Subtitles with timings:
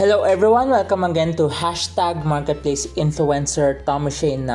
[0.00, 0.72] Hello everyone!
[0.72, 4.48] Welcome again to Hashtag Marketplace Influencer Tommy Shane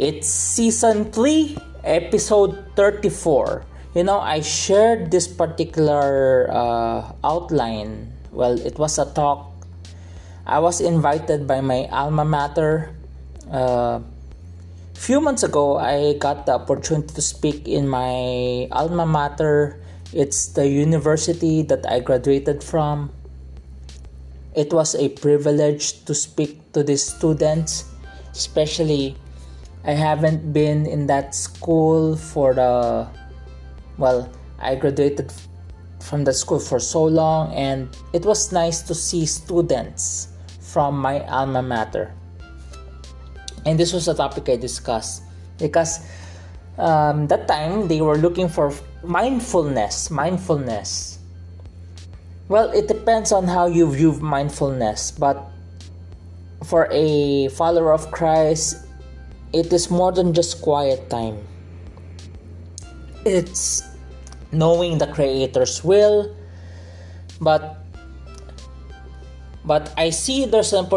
[0.00, 3.66] It's Season 3, Episode 34.
[3.92, 8.16] You know, I shared this particular uh, outline.
[8.32, 9.52] Well, it was a talk.
[10.46, 12.96] I was invited by my alma mater.
[13.52, 14.00] Uh,
[14.94, 19.84] few months ago, I got the opportunity to speak in my alma mater.
[20.14, 23.12] It's the university that I graduated from.
[24.54, 27.90] It was a privilege to speak to these students,
[28.30, 29.16] especially
[29.84, 33.08] I haven't been in that school for the
[33.98, 35.32] well, I graduated
[36.00, 40.28] from the school for so long and it was nice to see students
[40.60, 42.14] from my alma mater.
[43.66, 45.22] And this was a topic I discussed
[45.58, 46.00] because
[46.78, 51.13] um, that time they were looking for mindfulness, mindfulness
[52.48, 55.48] well, it depends on how you view mindfulness, but
[56.64, 58.86] for a follower of Christ,
[59.52, 61.38] it is more than just quiet time.
[63.24, 63.82] It's
[64.52, 66.34] knowing the creator's will,
[67.40, 67.80] but
[69.64, 70.88] but I see there's an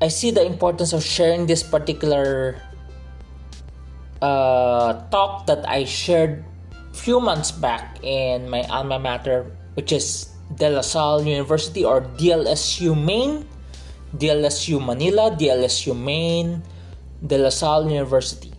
[0.00, 2.60] I see the importance of sharing this particular
[4.20, 6.44] uh, talk that I shared
[6.92, 12.94] few months back in my alma mater, which is De La Salle University or DLSU
[12.94, 13.46] Maine,
[14.16, 16.62] DLSU Manila, DLSU Maine,
[17.24, 18.52] De La Salle University.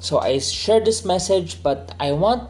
[0.00, 2.48] So I share this message, but I want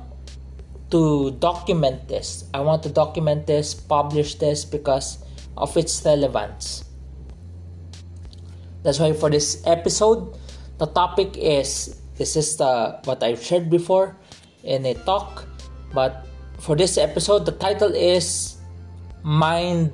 [0.90, 2.44] to document this.
[2.54, 5.18] I want to document this, publish this because
[5.56, 6.84] of its relevance.
[8.82, 10.36] That's why for this episode,
[10.78, 14.16] the topic is this is the what I've shared before
[14.64, 15.44] in a talk,
[15.92, 16.26] but
[16.60, 18.60] for this episode, the title is
[19.24, 19.90] Mind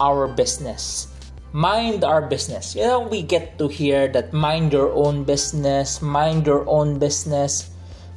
[0.00, 1.08] Our Business.
[1.52, 2.74] Mind our business.
[2.74, 7.70] You know, we get to hear that mind your own business, mind your own business.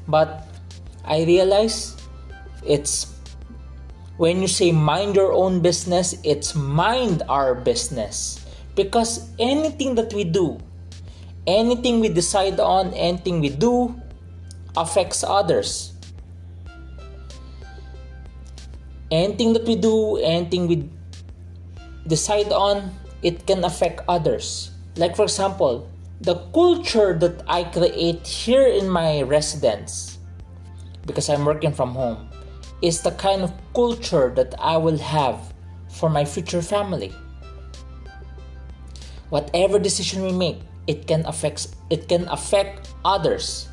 [0.08, 0.48] But
[1.06, 1.94] I realize
[2.66, 3.14] it's
[4.18, 8.42] when you say mind your own business, it's mind our business.
[8.74, 10.58] Because anything that we do,
[11.46, 13.94] anything we decide on, anything we do
[14.76, 15.97] affects others
[19.12, 20.90] anything that we do, anything we
[22.08, 22.92] decide on,
[23.22, 24.72] it can affect others.
[24.96, 25.90] Like, for example,
[26.22, 30.18] the culture that I create here in my residence,
[31.06, 32.30] because I'm working from home,
[32.82, 35.54] is the kind of culture that I will have
[35.90, 37.14] for my future family.
[39.30, 43.68] Whatever decision we make, it can affect it can affect others.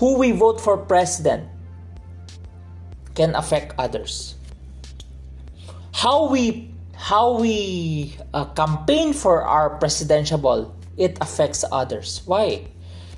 [0.00, 1.50] Who we vote for president
[3.14, 4.37] can affect others
[5.98, 12.22] how we how we uh, campaign for our presidential ball it affects others.
[12.22, 12.70] Why?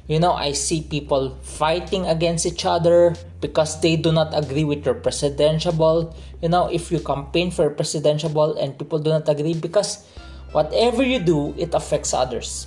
[0.09, 3.15] You know i see people fighting against each other
[3.45, 6.17] because they do not agree with your presidential ball.
[6.41, 10.09] You know if you campaign for a presidential ball and people do not agree because
[10.57, 12.67] whatever you do it affects others.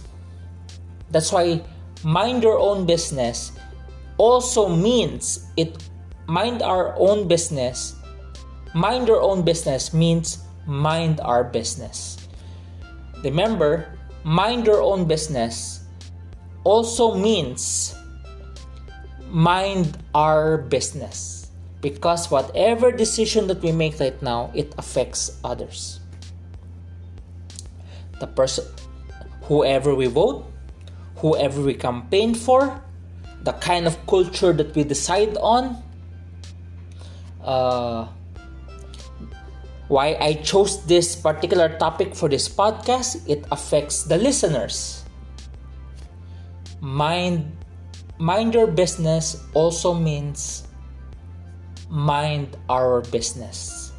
[1.10, 1.66] That's why
[2.06, 3.52] mind your own business
[4.22, 5.74] also means it
[6.30, 7.98] mind our own business
[8.74, 12.18] mind your own business means mind our business.
[13.24, 15.84] Remember, mind your own business
[16.64, 17.96] also means
[19.30, 21.52] mind our business
[21.82, 26.00] because whatever decision that we make right now it affects others
[28.22, 28.64] the person
[29.50, 30.46] whoever we vote
[31.18, 32.80] whoever we campaign for
[33.44, 35.76] the kind of culture that we decide on
[37.44, 38.08] uh,
[39.94, 45.06] why I chose this particular topic for this podcast, it affects the listeners.
[46.82, 47.54] Mind
[48.18, 50.66] mind your business also means
[51.94, 53.94] mind our business.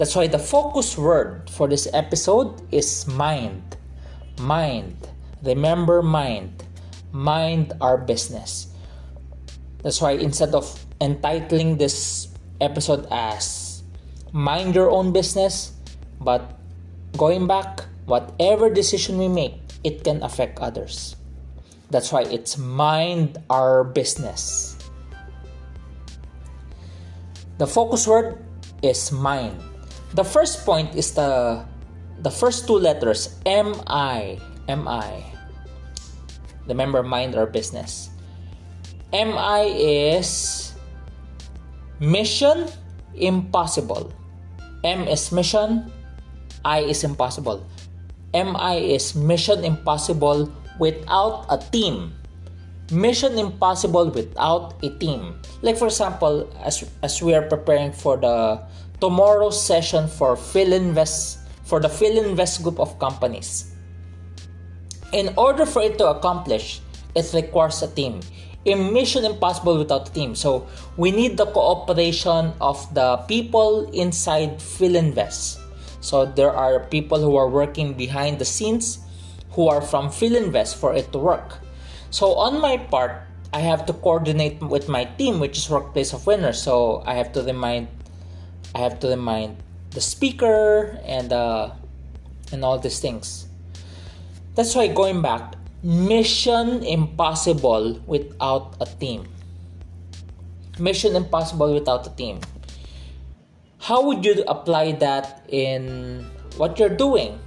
[0.00, 3.76] That's why the focus word for this episode is mind.
[4.40, 4.96] Mind.
[5.44, 6.64] Remember mind.
[7.12, 8.72] Mind our business.
[9.84, 10.64] That's why instead of
[11.00, 12.28] entitling this
[12.60, 13.67] episode as
[14.32, 15.72] mind your own business,
[16.20, 16.58] but
[17.16, 21.16] going back, whatever decision we make, it can affect others.
[21.90, 24.76] That's why it's mind our business.
[27.58, 28.44] The focus word
[28.82, 29.56] is mind.
[30.14, 31.64] The first point is the
[32.20, 34.38] the first two letters M I
[34.68, 35.24] M I.
[36.68, 38.10] Remember mind our business.
[39.12, 40.74] M I is
[41.98, 42.68] mission
[43.16, 44.12] impossible.
[44.84, 45.90] M is mission,
[46.64, 47.66] I is impossible.
[48.34, 52.14] MI is mission impossible without a team.
[52.92, 55.40] Mission impossible without a team.
[55.62, 58.62] Like for example, as as we are preparing for the
[59.00, 63.76] tomorrow session for Phil Filinvest for the Filinvest group of companies.
[65.12, 66.80] In order for it to accomplish,
[67.14, 68.20] it requires a team.
[68.68, 70.36] A mission impossible without a team.
[70.36, 70.68] So
[71.00, 75.58] we need the cooperation of the people inside Filinvest.
[76.00, 79.00] So there are people who are working behind the scenes
[79.56, 81.64] who are from Filinvest for it to work.
[82.10, 86.26] So on my part, I have to coordinate with my team, which is Workplace of
[86.26, 86.60] Winners.
[86.60, 87.88] So I have to remind,
[88.74, 89.56] I have to remind
[89.90, 91.72] the speaker and uh,
[92.52, 93.48] and all these things.
[94.54, 99.26] That's why going back, mission impossible without a team.
[100.78, 102.40] Mission impossible without a team.
[103.78, 106.26] How would you apply that in
[106.56, 107.38] what you're doing?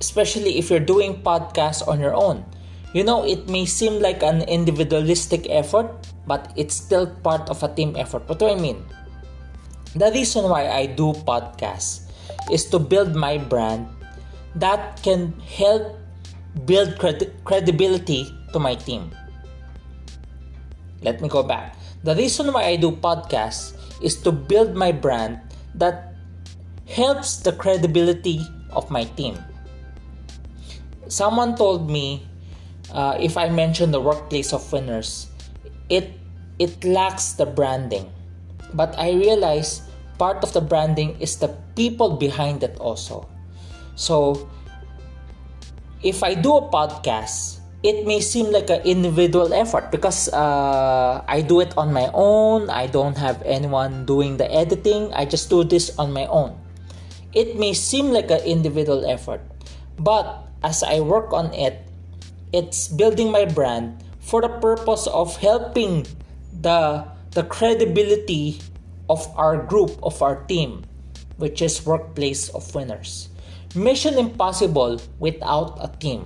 [0.00, 2.44] Especially if you're doing podcasts on your own.
[2.92, 5.90] You know, it may seem like an individualistic effort,
[6.26, 8.28] but it's still part of a team effort.
[8.28, 8.84] What do I mean?
[9.96, 12.06] The reason why I do podcasts
[12.52, 13.88] is to build my brand
[14.54, 15.98] that can help
[16.62, 19.10] build cred- credibility to my team.
[21.02, 21.76] Let me go back.
[22.02, 25.40] The reason why I do podcasts is to build my brand
[25.74, 26.14] that
[26.86, 28.40] helps the credibility
[28.70, 29.36] of my team.
[31.08, 32.26] Someone told me
[32.92, 35.28] uh, if I mention the workplace of winners,
[35.88, 36.12] it
[36.58, 38.10] it lacks the branding.
[38.72, 39.82] But I realize
[40.18, 43.28] part of the branding is the people behind it also.
[43.96, 44.48] So
[46.04, 51.40] if I do a podcast, it may seem like an individual effort because uh, I
[51.40, 52.68] do it on my own.
[52.68, 55.12] I don't have anyone doing the editing.
[55.16, 56.60] I just do this on my own.
[57.32, 59.40] It may seem like an individual effort,
[59.98, 61.82] but as I work on it,
[62.52, 66.06] it's building my brand for the purpose of helping
[66.52, 68.62] the the credibility
[69.10, 70.84] of our group of our team,
[71.36, 73.33] which is Workplace of Winners.
[73.74, 76.24] Mission impossible without a team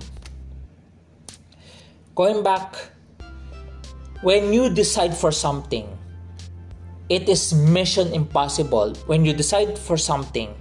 [2.19, 2.75] going back,
[4.27, 5.87] when you decide for something,
[7.07, 8.91] it is mission impossible.
[9.07, 10.51] When you decide for something,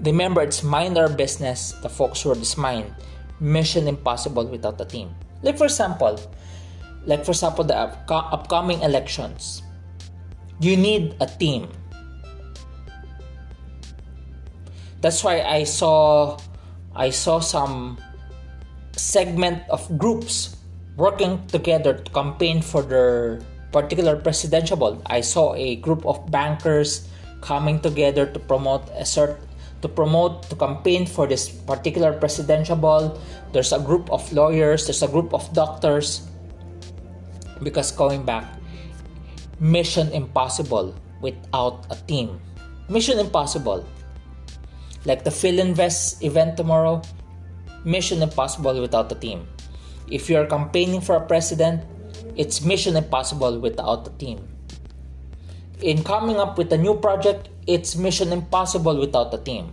[0.00, 2.88] remember it's mind our business, the focus word is mind.
[3.40, 5.12] Mission impossible without a team.
[5.42, 6.16] Like for example,
[7.04, 9.60] like for example, the upcoming elections.
[10.64, 11.68] You need a team.
[15.00, 16.38] That's why I saw
[16.94, 17.98] I saw some
[18.98, 20.56] segment of groups
[20.98, 23.38] working together to campaign for their
[23.70, 24.98] particular presidential ball.
[25.06, 27.06] I saw a group of bankers
[27.40, 29.38] coming together to promote a cert
[29.82, 33.14] to promote to campaign for this particular presidential ball.
[33.52, 36.26] There's a group of lawyers, there's a group of doctors.
[37.62, 38.46] Because going back,
[39.60, 42.40] mission impossible without a team.
[42.88, 43.86] Mission impossible.
[45.04, 47.02] Like the Filinvest event tomorrow,
[47.84, 49.46] mission impossible without a team.
[50.10, 51.84] If you're campaigning for a president,
[52.36, 54.46] it's mission impossible without a team.
[55.82, 59.72] In coming up with a new project, it's mission impossible without a team.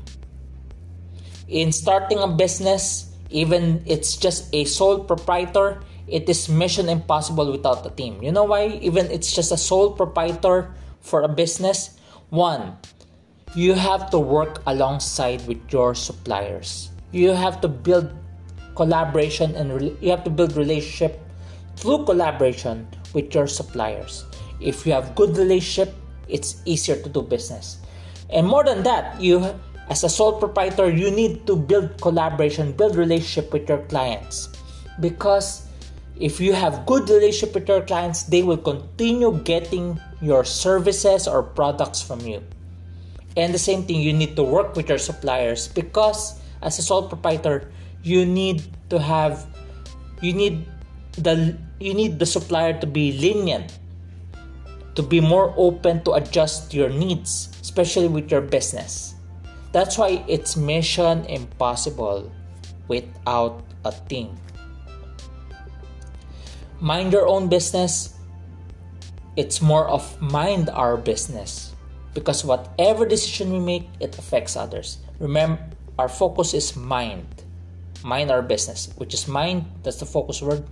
[1.47, 7.85] In starting a business, even it's just a sole proprietor, it is mission impossible without
[7.85, 8.21] a team.
[8.21, 8.67] You know why?
[8.81, 11.97] Even it's just a sole proprietor for a business.
[12.29, 12.77] One,
[13.53, 16.89] you have to work alongside with your suppliers.
[17.11, 18.09] You have to build
[18.75, 21.21] collaboration and re- you have to build relationship
[21.77, 24.25] through collaboration with your suppliers.
[24.59, 25.93] If you have good relationship
[26.27, 27.77] it's easier to do business.
[28.29, 29.53] And more than that you
[29.89, 34.49] as a sole proprietor you need to build collaboration build relationship with your clients.
[34.99, 35.67] Because
[36.19, 41.43] if you have good relationship with your clients they will continue getting your services or
[41.43, 42.41] products from you
[43.35, 47.07] and the same thing you need to work with your suppliers because as a sole
[47.07, 47.69] proprietor
[48.03, 49.45] you need to have
[50.21, 50.65] you need
[51.19, 53.79] the you need the supplier to be lenient
[54.95, 59.15] to be more open to adjust your needs especially with your business.
[59.75, 62.31] That's why it's mission impossible
[62.87, 64.39] without a team.
[66.79, 68.15] Mind your own business.
[69.35, 71.74] It's more of mind our business
[72.15, 74.97] because whatever decision we make it affects others.
[75.19, 75.61] Remember
[75.99, 77.27] our focus is mind.
[78.01, 80.65] Mind our business which is mind that's the focus word.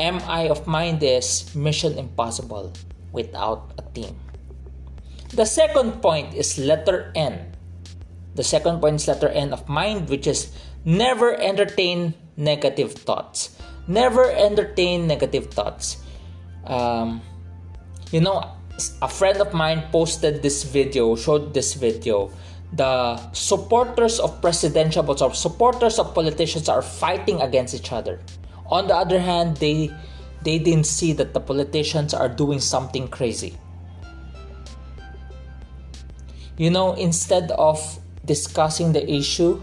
[0.00, 2.72] Mi of mind is mission impossible
[3.12, 4.18] without a team.
[5.30, 7.56] The second point is letter n.
[8.36, 10.52] The second point is letter N of mind, which is
[10.84, 13.56] never entertain negative thoughts.
[13.88, 15.96] Never entertain negative thoughts.
[16.68, 17.22] Um,
[18.12, 18.44] you know,
[19.02, 22.30] a friend of mine posted this video, showed this video.
[22.72, 28.20] The supporters of presidential or supporters of politicians are fighting against each other.
[28.66, 29.90] On the other hand, they
[30.42, 33.56] they didn't see that the politicians are doing something crazy.
[36.58, 37.78] You know, instead of
[38.24, 39.62] discussing the issue,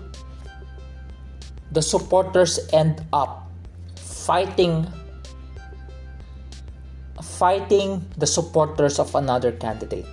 [1.71, 3.49] the supporters end up
[3.95, 4.87] fighting
[7.23, 10.05] fighting the supporters of another candidate.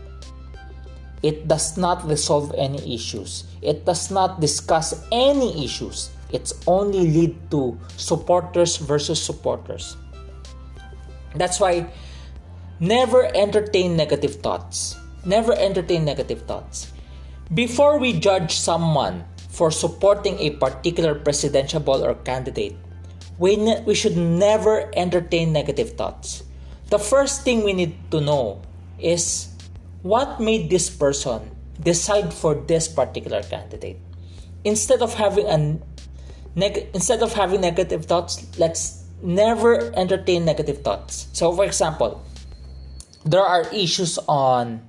[1.22, 3.44] It does not resolve any issues.
[3.60, 6.10] It does not discuss any issues.
[6.32, 9.96] It's only lead to supporters versus supporters.
[11.34, 11.90] That's why
[12.78, 14.96] never entertain negative thoughts.
[15.26, 16.92] Never entertain negative thoughts.
[17.52, 22.76] Before we judge someone for supporting a particular presidential or candidate,
[23.36, 26.44] we, ne- we should never entertain negative thoughts.
[26.90, 28.62] The first thing we need to know
[28.98, 29.54] is
[30.02, 34.02] what made this person decide for this particular candidate.
[34.64, 35.78] Instead of having a
[36.58, 41.30] neg- instead of having negative thoughts, let's never entertain negative thoughts.
[41.32, 42.26] So for example,
[43.24, 44.82] there are issues on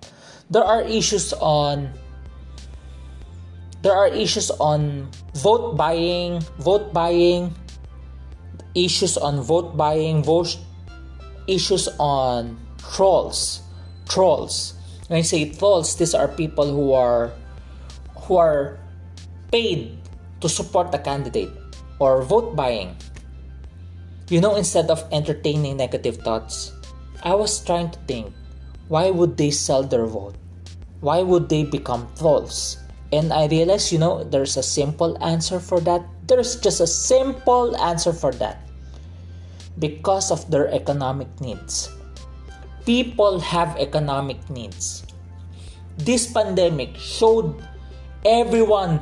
[0.50, 1.94] there are issues on
[3.86, 7.54] there are issues on vote buying, vote buying,
[8.74, 10.58] issues on vote buying, vote
[11.48, 13.62] issues on trolls,
[14.08, 14.74] trolls.
[15.08, 17.32] When I say trolls, these are people who are
[18.28, 18.80] who are
[19.52, 19.98] paid
[20.40, 21.52] to support a candidate
[22.00, 22.96] or vote buying.
[24.30, 26.72] You know, instead of entertaining negative thoughts,
[27.24, 28.34] I was trying to think,
[28.88, 30.36] why would they sell their vote?
[31.02, 32.78] Why would they become trolls?
[33.12, 36.06] And I realized, you know, there's a simple answer for that.
[36.28, 38.64] There's just a simple answer for that.
[39.80, 41.90] Because of their economic needs.
[42.86, 45.06] People have economic needs.
[45.98, 47.56] This pandemic showed
[48.26, 49.02] everyone,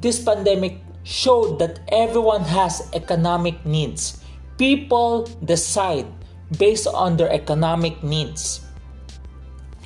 [0.00, 4.20] this pandemic showed that everyone has economic needs.
[4.58, 6.06] People decide
[6.58, 8.64] based on their economic needs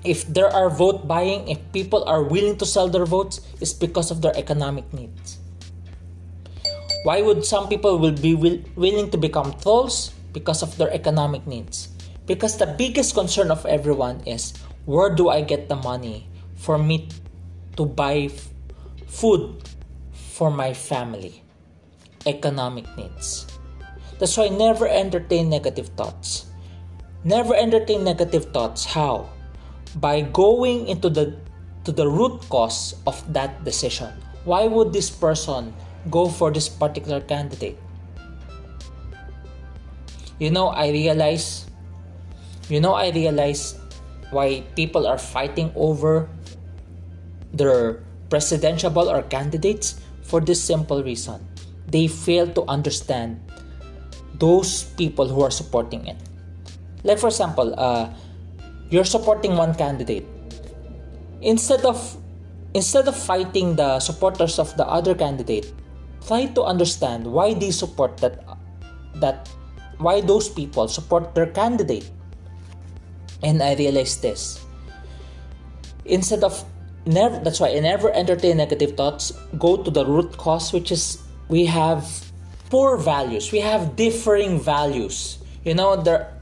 [0.05, 4.11] if there are vote buying, if people are willing to sell their votes, it's because
[4.11, 5.39] of their economic needs.
[7.09, 10.13] Why would some people will be will, willing to become trolls?
[10.37, 11.89] Because of their economic needs.
[12.29, 14.53] Because the biggest concern of everyone is
[14.85, 16.29] where do I get the money
[16.61, 17.09] for me
[17.81, 18.53] to buy f-
[19.09, 19.57] food
[20.13, 21.41] for my family?
[22.29, 23.49] Economic needs.
[24.21, 26.45] That's why never entertain negative thoughts.
[27.25, 28.85] Never entertain negative thoughts.
[28.85, 29.33] How?
[29.97, 31.33] by going into the
[31.85, 34.13] to the root cause of that decision.
[34.45, 35.73] Why would this person
[36.11, 37.79] go for this particular candidate?
[40.39, 41.67] You know, I realize
[42.69, 43.75] you know I realize
[44.31, 46.29] why people are fighting over
[47.53, 51.41] their presidential or candidates for this simple reason.
[51.89, 53.41] They fail to understand
[54.35, 56.17] those people who are supporting it.
[57.03, 58.13] Like for example, uh,
[58.91, 60.27] you're supporting one candidate
[61.41, 61.99] instead of
[62.75, 65.73] instead of fighting the supporters of the other candidate
[66.27, 68.45] try to understand why they support that
[69.17, 69.49] that
[69.99, 72.11] why those people support their candidate
[73.43, 74.65] and i realized this
[76.05, 76.65] instead of
[77.07, 81.23] never that's why i never entertain negative thoughts go to the root cause which is
[81.49, 82.07] we have
[82.71, 86.39] poor values we have differing values you know there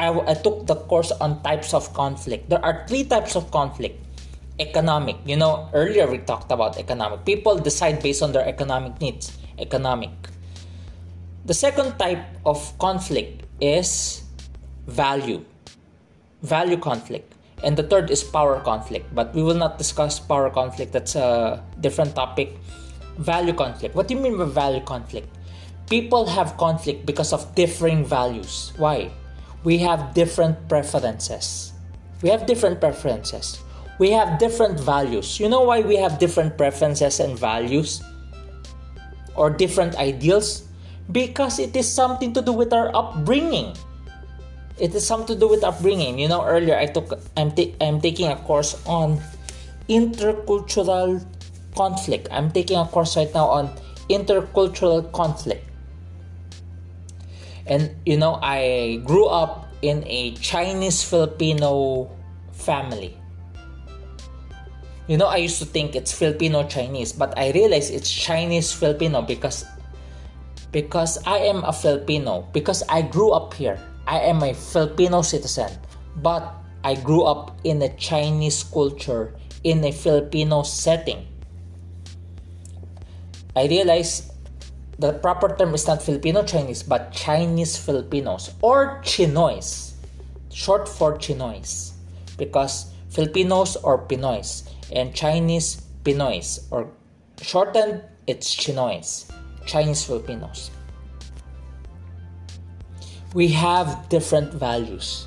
[0.00, 2.48] I, I took the course on types of conflict.
[2.48, 4.00] There are three types of conflict.
[4.60, 7.24] Economic, you know, earlier we talked about economic.
[7.24, 9.38] People decide based on their economic needs.
[9.58, 10.10] Economic.
[11.46, 14.22] The second type of conflict is
[14.86, 15.44] value.
[16.42, 17.34] Value conflict.
[17.64, 19.14] And the third is power conflict.
[19.14, 20.92] But we will not discuss power conflict.
[20.92, 22.56] That's a different topic.
[23.16, 23.94] Value conflict.
[23.94, 25.28] What do you mean by value conflict?
[25.88, 28.72] People have conflict because of differing values.
[28.76, 29.10] Why?
[29.64, 31.72] we have different preferences.
[32.22, 33.60] We have different preferences.
[34.00, 35.36] We have different values.
[35.36, 38.00] You know why we have different preferences and values?
[39.36, 40.64] Or different ideals?
[41.12, 43.76] Because it is something to do with our upbringing.
[44.80, 46.18] It is something to do with upbringing.
[46.18, 49.20] You know, earlier I took I'm, ta- I'm taking a course on
[49.84, 51.20] intercultural
[51.76, 52.28] conflict.
[52.32, 53.68] I'm taking a course right now on
[54.08, 55.70] intercultural conflict
[57.66, 62.10] and you know i grew up in a chinese filipino
[62.50, 63.19] family
[65.10, 69.26] You know, I used to think it's Filipino Chinese, but I realize it's Chinese Filipino
[69.26, 69.66] because
[70.70, 73.74] because I am a Filipino, because I grew up here.
[74.06, 75.66] I am a Filipino citizen,
[76.22, 76.46] but
[76.86, 79.34] I grew up in a Chinese culture
[79.66, 81.26] in a Filipino setting.
[83.58, 84.30] I realize
[85.02, 88.54] the proper term is not Filipino Chinese, but Chinese Filipinos.
[88.62, 89.98] Or Chinoys,
[90.54, 91.98] short for Chinoys,
[92.38, 96.88] because Filipinos or Pinoys and Chinese Pinoys or
[97.40, 99.26] shortened it's Chinoys,
[99.66, 100.70] Chinese Filipinos.
[103.34, 105.26] We have different values.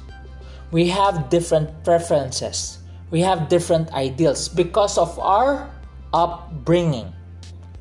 [0.71, 2.79] We have different preferences.
[3.11, 5.69] We have different ideals because of our
[6.13, 7.11] upbringing.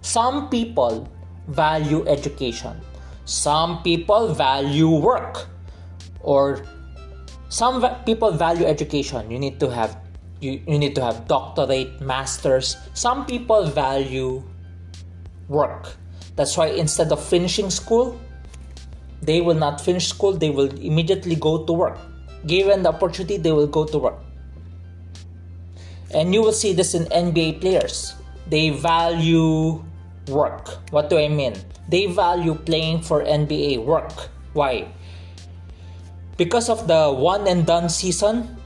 [0.02, 1.06] Some people
[1.46, 2.74] value education.
[3.24, 5.46] Some people value work.
[6.20, 6.66] Or
[7.48, 9.30] some people value education.
[9.30, 10.01] You need to have
[10.42, 12.76] you, you need to have doctorate, masters.
[12.94, 14.42] Some people value
[15.48, 15.94] work.
[16.34, 18.18] That's why instead of finishing school,
[19.22, 21.98] they will not finish school, they will immediately go to work.
[22.46, 24.18] Given the opportunity, they will go to work.
[26.12, 28.14] And you will see this in NBA players.
[28.48, 29.82] They value
[30.28, 30.68] work.
[30.90, 31.54] What do I mean?
[31.88, 34.12] They value playing for NBA work.
[34.52, 34.88] Why?
[36.36, 38.61] Because of the one and done season,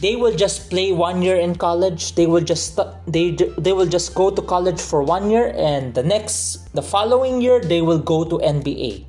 [0.00, 2.14] they will just play one year in college.
[2.14, 6.02] They will just they they will just go to college for one year and the
[6.02, 9.04] next the following year they will go to NBA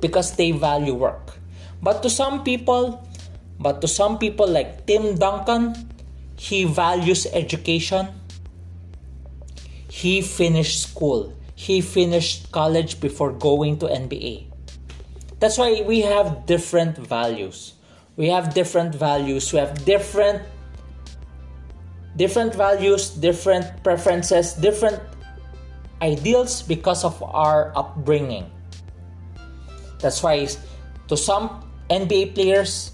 [0.00, 1.38] because they value work.
[1.82, 3.00] But to some people,
[3.60, 5.74] but to some people like Tim Duncan,
[6.36, 8.08] he values education
[9.94, 11.32] he finished school.
[11.54, 14.50] He finished college before going to NBA.
[15.38, 17.73] That's why we have different values.
[18.16, 19.52] We have different values.
[19.52, 20.42] We have different
[22.16, 25.02] different values, different preferences, different
[26.02, 28.46] ideals because of our upbringing.
[29.98, 30.46] That's why
[31.08, 32.92] to some NBA players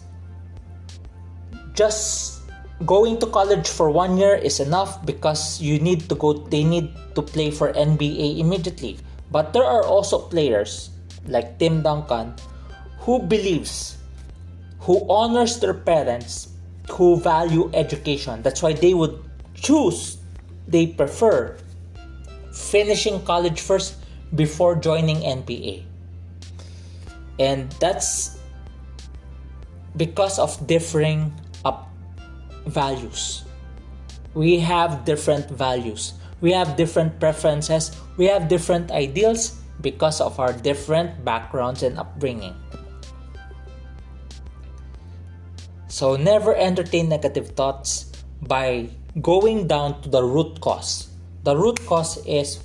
[1.74, 2.40] just
[2.86, 6.88] going to college for one year is enough because you need to go they need
[7.14, 8.96] to play for NBA immediately.
[9.30, 10.90] But there are also players
[11.28, 12.34] like Tim Duncan
[13.04, 13.99] who believes
[14.80, 16.48] who honors their parents
[16.90, 18.42] who value education.
[18.42, 19.22] That's why they would
[19.54, 20.20] choose
[20.70, 21.58] they prefer
[22.54, 23.98] finishing college first
[24.34, 25.82] before joining NBA.
[27.38, 28.38] And that's
[29.96, 31.90] because of differing up
[32.66, 33.42] values.
[34.34, 36.14] We have different values.
[36.40, 37.90] We have different preferences.
[38.16, 42.54] We have different ideals because of our different backgrounds and upbringing.
[46.00, 48.08] So never entertain negative thoughts
[48.40, 48.88] by
[49.20, 51.12] going down to the root cause.
[51.44, 52.64] The root cause is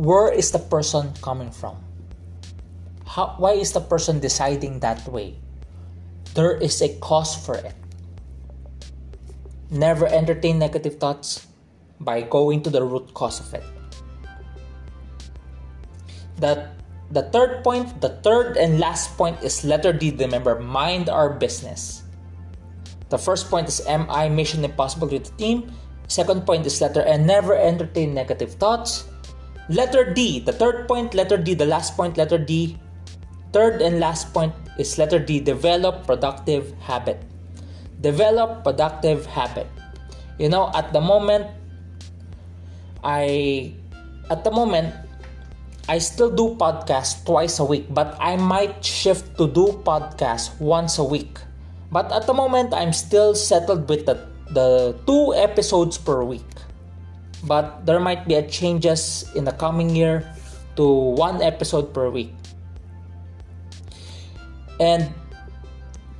[0.00, 1.76] where is the person coming from?
[3.04, 5.36] How, why is the person deciding that way?
[6.32, 7.76] There is a cause for it.
[9.68, 11.46] Never entertain negative thoughts
[12.00, 13.64] by going to the root cause of it.
[16.40, 20.10] That the third point, the third and last point is letter D.
[20.10, 22.02] Remember, mind our business.
[23.08, 25.70] The first point is MI, mission impossible with the team.
[26.08, 29.06] Second point is letter N, never entertain negative thoughts.
[29.68, 32.78] Letter D, the third point, letter D, the last point, letter D.
[33.52, 37.22] Third and last point is letter D, develop productive habit
[38.00, 39.66] develop productive habit
[40.38, 41.48] you know at the moment
[43.04, 43.72] i
[44.28, 44.92] at the moment
[45.88, 50.98] i still do podcast twice a week but i might shift to do podcast once
[50.98, 51.38] a week.
[51.92, 54.18] But at the moment i'm still settled with the,
[54.50, 56.46] the two episodes per week.
[57.46, 60.26] But there might be a changes in the coming year
[60.74, 62.34] to one episode per week.
[64.80, 65.14] And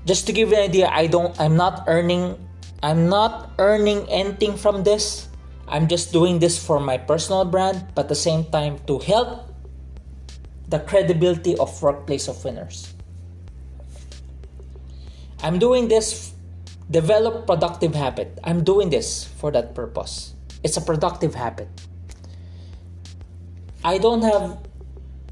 [0.07, 2.38] just to give you an idea i don't i'm not earning
[2.83, 5.29] i'm not earning anything from this.
[5.66, 9.45] I'm just doing this for my personal brand but at the same time to help
[10.68, 12.94] the credibility of workplace of winners.
[15.42, 16.33] I'm doing this
[16.90, 18.38] develop productive habit.
[18.44, 20.35] I'm doing this for that purpose.
[20.62, 21.68] It's a productive habit.
[23.85, 24.59] I don't have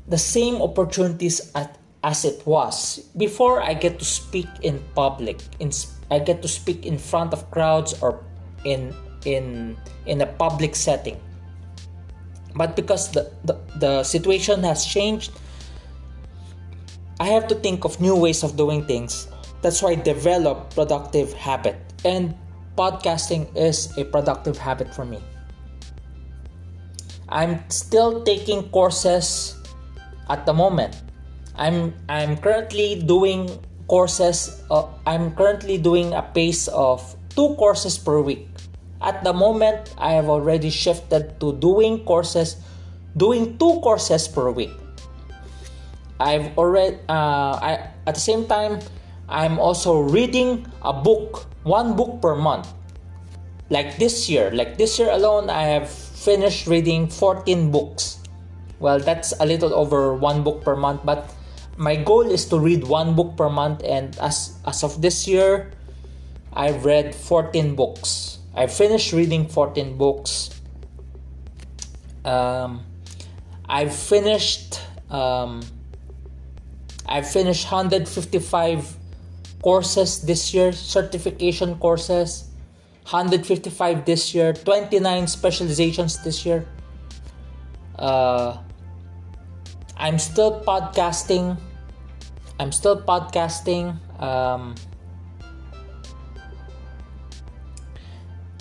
[0.06, 5.72] the same opportunities at as it was before I get to speak in public in
[6.12, 8.20] I get to speak in front of crowds or
[8.68, 8.92] in
[9.24, 11.16] in in a public setting
[12.56, 15.32] but because the, the, the situation has changed
[17.20, 19.28] I have to think of new ways of doing things
[19.62, 22.34] that's why I develop productive habit and
[22.76, 25.18] podcasting is a productive habit for me.
[27.28, 29.56] I'm still taking courses
[30.28, 30.94] at the moment.
[31.56, 33.48] I'm I'm currently doing
[33.88, 34.62] courses.
[34.70, 37.00] Uh, I'm currently doing a pace of
[37.34, 38.46] two courses per week.
[39.04, 42.56] At the moment, I have already shifted to doing courses,
[43.20, 44.72] doing two courses per week.
[46.16, 48.80] I've already uh, I at the same time
[49.28, 52.72] I'm also reading a book, one book per month.
[53.68, 58.24] Like this year, like this year alone, I have finished reading 14 books.
[58.80, 61.28] Well, that's a little over one book per month, but
[61.76, 65.72] my goal is to read one book per month, and as as of this year,
[66.52, 68.38] I've read 14 books.
[68.54, 70.50] I finished reading 14 books.
[72.24, 72.84] Um,
[73.68, 75.62] I've finished um,
[77.06, 78.96] I've finished 155
[79.62, 82.48] courses this year, certification courses,
[83.02, 86.66] 155 this year, 29 specializations this year.
[87.98, 88.56] Uh,
[89.96, 91.58] I'm still podcasting.
[92.58, 93.98] I'm still podcasting.
[94.20, 94.74] Um,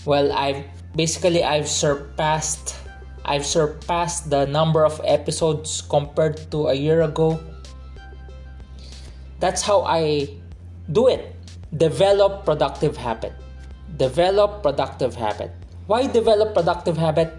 [0.06, 2.76] well, I've basically I've surpassed
[3.26, 7.40] I've surpassed the number of episodes compared to a year ago.
[9.40, 10.28] That's how I
[10.92, 11.36] do it.
[11.78, 13.32] Develop productive habit.
[13.96, 15.52] Develop productive habit.
[15.88, 17.32] Why develop productive habit?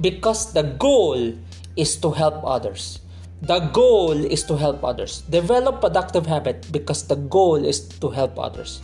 [0.00, 1.34] Because the goal
[1.76, 2.98] is to help others.
[3.42, 5.22] The goal is to help others.
[5.30, 8.82] Develop productive habit because the goal is to help others.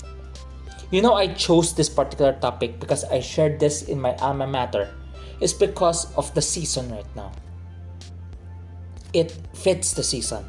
[0.90, 4.90] You know, I chose this particular topic because I shared this in my alma mater.
[5.40, 7.30] It's because of the season right now.
[9.14, 10.44] It fits the season.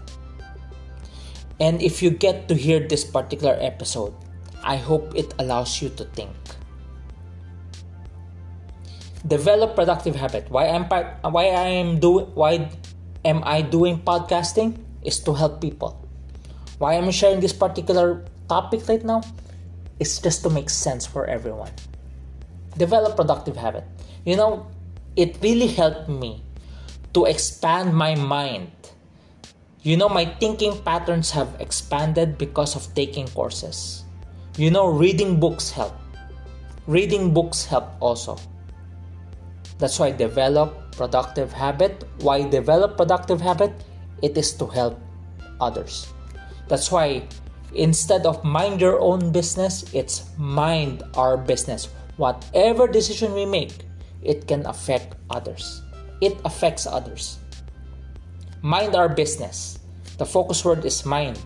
[1.62, 4.13] And if you get to hear this particular episode,
[4.65, 6.34] I hope it allows you to think.
[9.27, 10.49] Develop productive habit.
[10.49, 10.89] Why am
[11.21, 12.65] why I am doing why
[13.21, 16.01] am I doing podcasting is to help people.
[16.82, 19.21] Why am I'm sharing this particular topic right now
[20.02, 21.72] is just to make sense for everyone.
[22.76, 23.86] Develop productive habit.
[24.26, 24.66] You know,
[25.16, 26.42] it really helped me
[27.14, 28.74] to expand my mind
[29.84, 34.04] you know, my thinking patterns have expanded because of taking courses.
[34.56, 35.98] You know, reading books help.
[36.86, 38.38] Reading books help also.
[39.80, 42.06] That's why develop productive habit.
[42.22, 43.74] Why develop productive habit?
[44.22, 45.00] It is to help
[45.60, 46.14] others.
[46.68, 47.26] That's why
[47.74, 51.88] instead of mind your own business, it's mind our business.
[52.18, 53.86] Whatever decision we make,
[54.22, 55.82] it can affect others.
[56.22, 57.40] It affects others.
[58.62, 59.80] Mind our business.
[60.18, 61.40] The focus word is mind.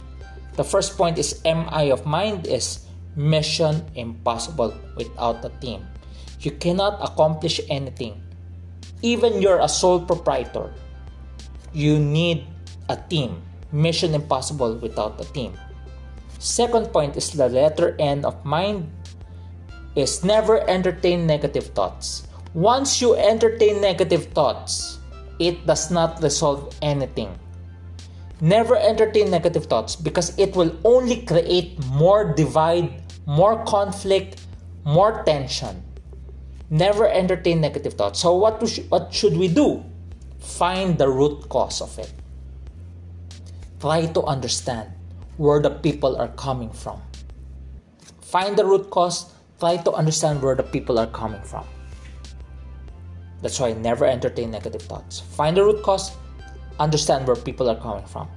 [0.56, 5.88] The first point is MI of mind is mission impossible without a team.
[6.40, 8.22] You cannot accomplish anything.
[9.02, 10.74] Even you're a sole proprietor.
[11.72, 12.44] You need
[12.90, 13.42] a team.
[13.72, 15.56] Mission impossible without a team.
[16.40, 18.92] Second point is the letter N of mind
[19.96, 22.28] is never entertain negative thoughts.
[22.54, 25.00] Once you entertain negative thoughts,
[25.40, 27.32] it does not resolve anything.
[28.42, 34.44] Never entertain negative thoughts because it will only create more divide, more conflict,
[34.84, 35.84] more tension.
[36.70, 38.20] Never entertain negative thoughts.
[38.20, 39.84] So, what, what should we do?
[40.40, 42.12] Find the root cause of it.
[43.80, 44.95] Try to understand
[45.38, 47.02] where the people are coming from.
[48.22, 51.66] Find the root cause, try to understand where the people are coming from.
[53.42, 55.20] That's why I never entertain negative thoughts.
[55.20, 56.12] Find the root cause,
[56.80, 58.28] understand where people are coming from.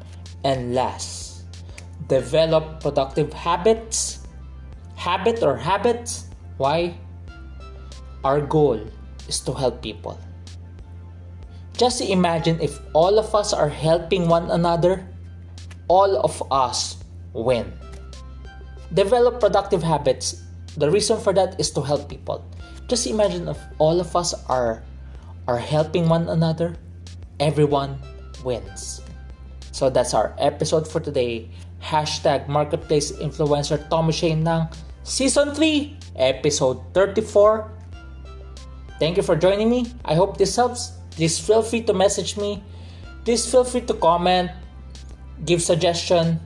[0.44, 1.44] And last,
[2.08, 4.26] develop productive habits.
[4.94, 6.26] Habit or habits.
[6.58, 6.94] Why?
[8.24, 8.82] Our goal
[9.28, 10.18] is to help people.
[11.78, 15.06] Just imagine if all of us are helping one another,
[15.88, 16.96] all of us
[17.32, 17.72] win.
[18.94, 20.44] Develop productive habits.
[20.76, 22.44] The reason for that is to help people.
[22.88, 24.82] Just imagine if all of us are
[25.48, 26.76] are helping one another,
[27.40, 27.96] everyone
[28.44, 29.00] wins.
[29.72, 31.48] So that's our episode for today.
[31.80, 34.68] Hashtag Marketplace Influencer Tommy Shane ng
[35.04, 37.70] Season 3, Episode 34.
[39.00, 39.88] Thank you for joining me.
[40.04, 40.98] I hope this helps.
[41.14, 42.62] Please feel free to message me.
[43.24, 44.50] Please feel free to comment,
[45.44, 46.40] give suggestion,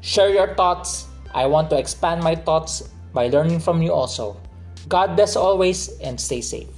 [0.00, 1.06] share your thoughts.
[1.34, 4.36] I want to expand my thoughts by learning from you also.
[4.88, 6.73] God bless always and stay safe.